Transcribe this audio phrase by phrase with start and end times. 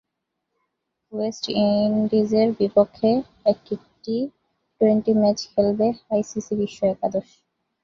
[1.11, 3.09] West ইন্ডিজের বিপক্ষে
[3.45, 3.73] একটি
[4.03, 4.17] টি
[4.81, 7.27] টোয়েন্টি ম্যাচ খেলবে আইসিসি বিশ্ব একাদশ।